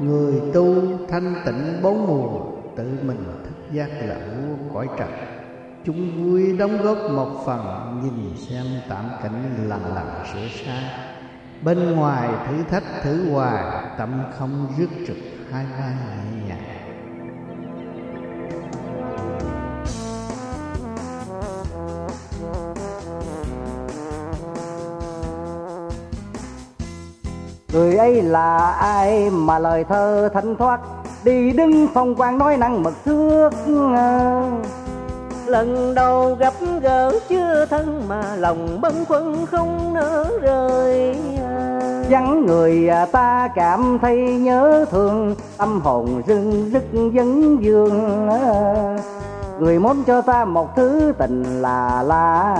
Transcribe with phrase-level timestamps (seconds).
[0.00, 0.74] người tu
[1.08, 2.40] thanh tịnh bốn mùa
[2.76, 5.08] tự mình thức giác là vua cõi trần.
[5.84, 7.60] Chúng vui đóng góp một phần,
[8.02, 10.84] nhìn xem tạm cảnh lặng lặng sửa sai
[11.62, 15.16] bên ngoài thử thách thử hoài, tâm không rước trực,
[15.52, 15.94] hai vai
[16.46, 16.49] nhẹ
[27.72, 30.80] Người ấy là ai mà lời thơ thanh thoát?
[31.24, 33.50] Đi đứng phong quang nói năng mật thước.
[35.46, 41.16] Lần đầu gặp gỡ chưa thân mà lòng bâng khuâng không nỡ rời.
[42.10, 48.28] Vắng người ta cảm thấy nhớ thương Tâm hồn rưng rức vấn dương
[49.60, 52.56] Người muốn cho ta một thứ tình là la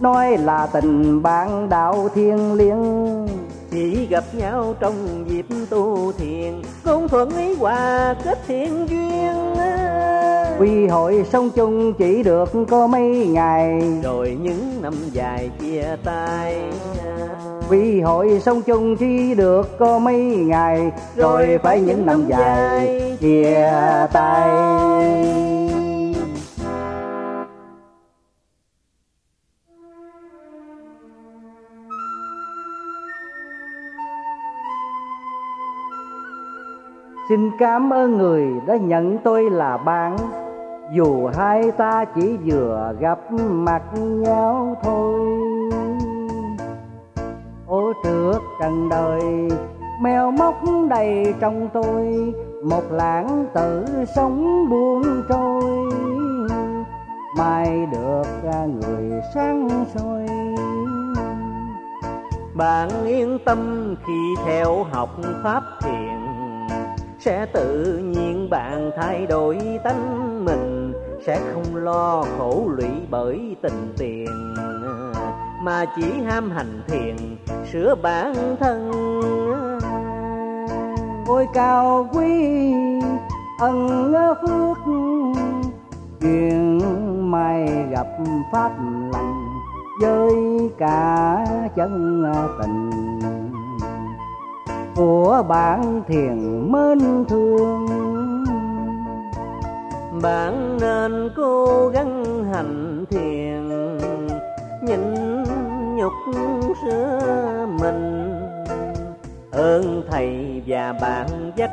[0.00, 3.19] Nói là tình bạn đạo thiên liêng
[3.70, 9.54] chỉ gặp nhau trong dịp tu thiền cũng thuận ý hòa kết thiện duyên.
[10.58, 16.56] Quy hội sống chung chỉ được có mấy ngày rồi những năm dài chia tay.
[17.70, 23.16] Quy hội sống chung chỉ được có mấy ngày rồi, rồi phải những năm dài
[23.20, 23.68] chia
[24.12, 24.50] tay
[37.30, 40.16] Xin cảm ơn người đã nhận tôi là bạn.
[40.94, 43.18] Dù hai ta chỉ vừa gặp
[43.50, 45.20] mặt nhau thôi.
[47.66, 49.48] Ô trước trần đời,
[50.02, 50.54] mèo móc
[50.88, 52.34] đầy trong tôi.
[52.64, 53.84] Một lãng tử
[54.16, 55.90] sống buông trôi.
[57.38, 58.26] Mai được
[58.66, 60.26] người sáng soi.
[62.54, 65.10] Bạn yên tâm khi theo học
[65.42, 66.19] pháp thiền
[67.20, 70.92] sẽ tự nhiên bạn thay đổi tánh mình,
[71.26, 74.54] sẽ không lo khổ lụy bởi tình tiền,
[75.62, 77.16] mà chỉ ham hành thiền,
[77.72, 78.90] sửa bản thân.
[81.26, 82.52] Ôi cao quý
[83.60, 84.78] ân phước
[86.20, 86.80] chuyện
[87.30, 88.06] may gặp
[88.52, 88.72] pháp
[89.12, 89.44] lành,
[90.00, 90.34] với
[90.78, 91.44] cả
[91.76, 92.24] chân
[92.60, 93.19] tình
[95.00, 97.86] của bạn thiền mến thương.
[100.22, 103.68] Bạn nên cố gắng hành thiền,
[104.82, 105.14] nhịn
[105.96, 106.12] nhục
[106.82, 108.34] sửa mình.
[109.50, 111.70] Ơn thầy và bạn dắt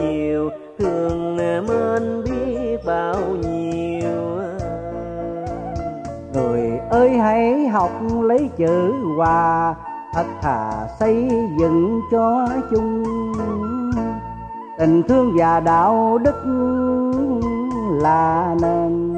[0.00, 4.40] nhiều thương mến biết bao nhiêu.
[6.34, 7.90] Người ơi hãy học
[8.22, 9.74] lấy chữ hòa
[10.12, 11.28] thật thà xây
[11.60, 13.04] dựng cho chung
[14.78, 16.44] tình thương và đạo đức
[18.02, 19.14] là nền.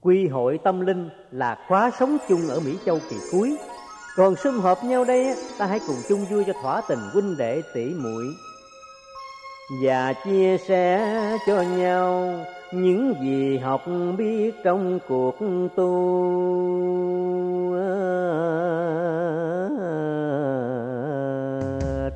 [0.00, 3.58] Quy hội tâm linh là khóa sống chung ở Mỹ Châu kỳ cuối.
[4.16, 7.62] Còn sum họp nhau đây ta hãy cùng chung vui cho thỏa tình huynh đệ
[7.74, 8.24] tỷ muội.
[9.78, 11.16] Và chia sẻ
[11.46, 12.34] cho nhau
[12.72, 13.80] những gì học
[14.18, 15.38] biết trong cuộc
[15.76, 15.90] tu.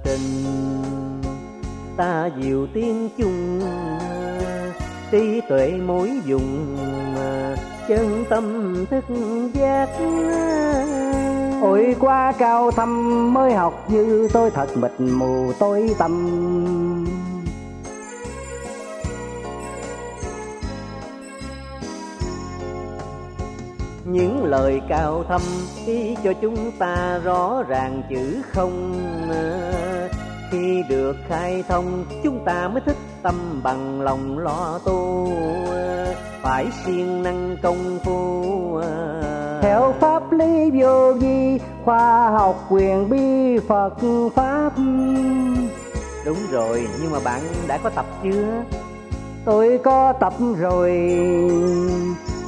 [0.04, 0.44] Trình
[1.97, 3.60] ta diệu tiếng chung,
[5.10, 6.76] trí tuệ mỗi dùng,
[7.88, 9.04] chân tâm thức
[9.54, 9.88] giác.
[11.62, 17.03] Ôi, qua cao thâm mới học như tôi thật mịt mù tối tâm
[24.14, 25.41] những lời cao thâm
[25.86, 28.94] ý cho chúng ta rõ ràng chữ không
[30.50, 35.32] khi được khai thông chúng ta mới thức tâm bằng lòng lo tu
[36.43, 38.81] phải siêng năng công phu
[39.62, 43.94] theo pháp lý vô vi khoa học quyền bi phật
[44.34, 44.72] pháp.
[46.25, 48.62] Đúng rồi nhưng mà bạn đã có tập chưa?
[49.44, 50.90] Tôi có tập rồi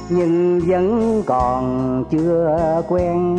[0.09, 3.37] nhưng vẫn còn chưa quen.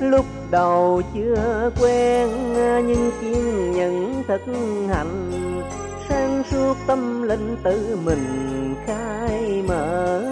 [0.00, 2.28] Lúc đầu chưa quen,
[2.86, 4.40] nhưng kiên nhẫn thực
[4.88, 5.32] hành,
[6.08, 10.22] sáng suốt tâm linh tự mình khai mở.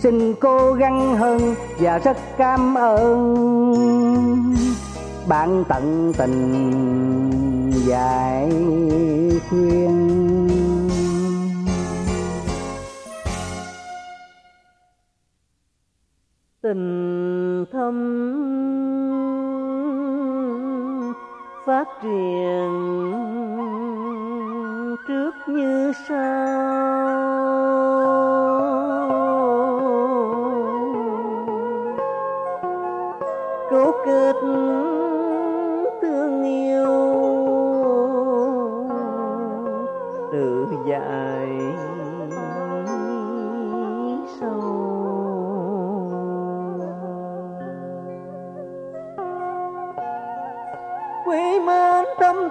[0.00, 3.34] Xin cố gắng hơn và rất cảm ơn
[5.28, 7.30] bạn tận tình
[7.86, 8.50] dạy
[9.50, 10.45] khuyên.
[22.00, 22.65] dear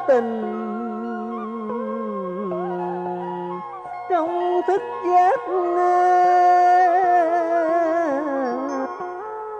[0.07, 0.41] tình.
[4.09, 5.39] Trong thức giác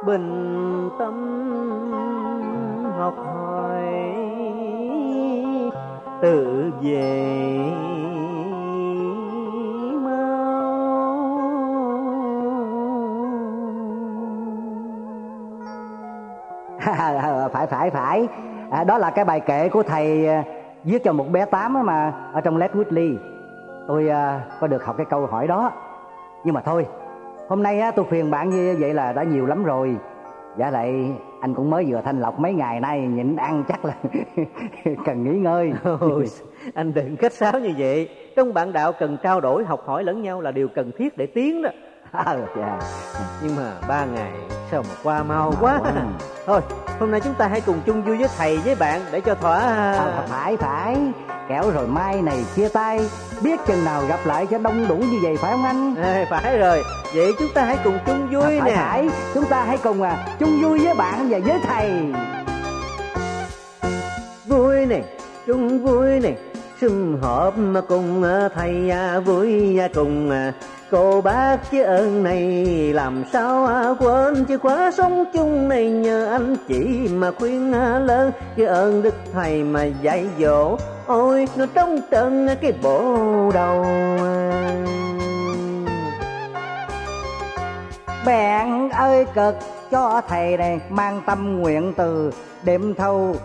[0.05, 1.13] bình tâm
[2.97, 3.83] học hỏi
[6.21, 7.71] tự về
[17.53, 18.27] phải phải phải
[18.75, 20.43] à, đó là cái bài kệ của thầy à,
[20.83, 23.17] viết cho một bé tám mà ở trong Led Whitley.
[23.87, 25.71] Tôi à, có được học cái câu hỏi đó.
[26.43, 26.85] Nhưng mà thôi
[27.49, 29.95] hôm nay á, tôi phiền bạn như vậy là đã nhiều lắm rồi.
[30.57, 31.11] Giả lại
[31.41, 33.93] anh cũng mới vừa thanh lọc mấy ngày nay nhịn ăn chắc là
[35.05, 35.73] cần nghỉ ngơi.
[35.99, 36.25] Ôi,
[36.73, 38.09] anh đừng khách sáo như vậy.
[38.35, 41.25] Trong bạn đạo cần trao đổi học hỏi lẫn nhau là điều cần thiết để
[41.25, 41.69] tiến đó.
[42.11, 42.79] À, dạ.
[43.43, 44.31] nhưng mà ba ngày
[44.71, 45.79] sao mà qua mau quá?
[45.83, 45.91] Quá.
[46.45, 46.61] thôi
[46.99, 49.59] hôm nay chúng ta hãy cùng chung vui với thầy với bạn để cho thỏa
[49.59, 50.97] à, phải phải.
[51.49, 53.09] Kẻo rồi mai này chia tay.
[53.41, 55.95] Biết chừng nào gặp lại cho đông đủ như vậy phải không anh?
[56.03, 56.83] Ê, phải rồi.
[57.15, 58.75] Vậy chúng ta hãy cùng chung vui à, phải, nè.
[58.75, 59.09] phải.
[59.33, 61.91] Chúng ta hãy cùng à, chung vui với bạn và với thầy.
[64.47, 65.01] Vui nè
[65.47, 66.33] chung vui nè.
[66.81, 70.53] Sum họp mà cùng à, thầy à, vui à, cùng à,
[70.91, 72.43] cô bác chứ ơn này
[72.93, 77.99] làm sao à, quên chứ khóa sống chung này nhờ anh chị mà khuyên à,
[77.99, 80.77] lớn chứ ơn đức thầy mà dạy dỗ.
[81.07, 84.85] Ôi nó trong trận cái bộ đầu à.
[88.25, 89.55] bạn ơi cực
[89.91, 92.31] cho thầy này mang tâm nguyện từ
[92.63, 93.35] đêm thâu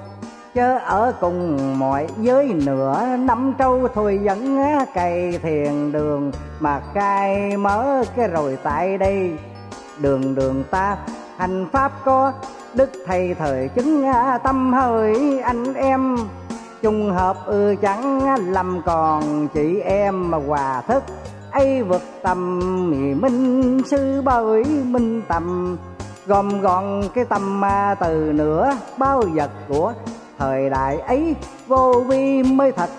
[0.55, 4.59] chớ ở cùng mọi giới nửa, năm trâu thôi vẫn
[4.95, 6.33] cày thiền đường.
[6.61, 9.33] Mà khai mở cái rồi tại đây,
[9.99, 10.97] đường đường ta,
[11.37, 12.33] hành pháp có
[12.75, 14.05] đức thầy thời chứng
[14.45, 16.17] tâm hơi anh em.
[16.83, 21.03] Trùng hợp ư chẳng lầm còn chị em mà hòa thức,
[21.51, 22.61] ấy vượt tầm
[23.21, 25.77] minh sư bởi minh tầm.
[26.27, 29.93] Gom gọn cái tâm ma từ nữa bao vật của
[30.41, 31.35] thời đại ấy,
[31.67, 32.91] vô vi mới thật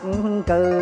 [0.47, 0.81] cừ.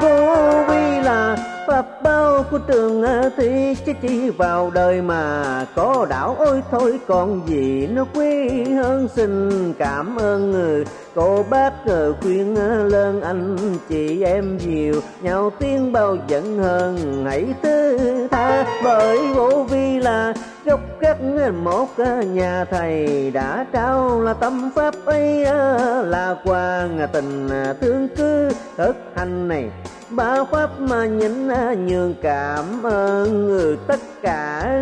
[0.00, 1.36] Vô vi là
[1.66, 5.44] pháp bao của trường ờ, thi, chứ chi vào đời mà
[5.74, 6.36] có đạo.
[6.38, 11.72] Ôi thôi còn gì nó quý hơn xin cảm ơn người cô bác
[12.20, 13.56] khuyên ờ, lên anh
[13.88, 17.98] chị em nhiều, nhau tiếng bao giận hơn hãy thứ
[18.30, 20.34] tha, bởi vô vi là
[20.66, 21.16] gốc các
[21.62, 21.86] một
[22.32, 28.50] nhà thầy đã trao là tâm pháp ấy à, là quang tình à, thương cứ
[28.76, 29.70] thực hành này.
[30.10, 34.74] Ba pháp mà nhịn à, nhường cảm ơn người tất cả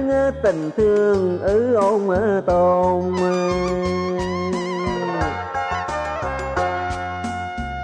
[0.43, 2.01] tình thương ứ ôn
[2.47, 3.13] tôn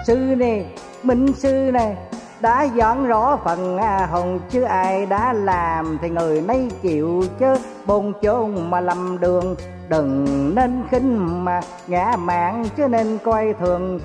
[0.07, 0.65] sư nè,
[1.03, 1.95] minh sư nè
[2.41, 7.55] đã dọn rõ phần à, hồn chứ ai đã làm thì người nấy chịu chứ.
[7.85, 9.55] Bồn chôn mà lầm đường
[9.89, 13.99] đừng nên khinh mà ngã mạng chứ nên coi thường.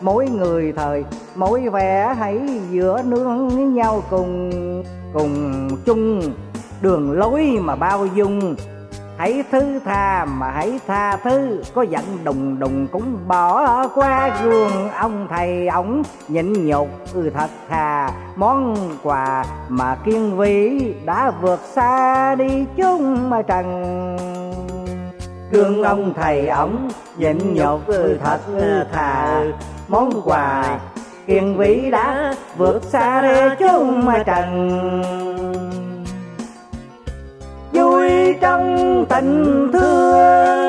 [0.00, 4.50] Mỗi người thời mỗi vẻ hãy giữa nương với nhau cùng
[5.12, 6.22] cùng chung.
[6.80, 8.56] Đường lối mà bao dung
[9.18, 11.62] hãy thứ tha mà hãy tha thứ.
[11.74, 16.02] Có giận đùng đùng cũng bỏ qua gương ông thầy ổng.
[16.28, 18.10] Nhịn nhục ừ thật thà.
[18.36, 24.16] Món quà mà kiên vĩ đã vượt xa đi chung mà trần.
[25.50, 28.40] Gương ông thầy ổng, nhịn nhục ừ thật
[28.92, 29.42] thà.
[29.88, 30.78] Món quà
[31.26, 35.43] kiên vĩ đã vượt xa đi chung mà trần
[38.44, 40.63] trắng tình thương.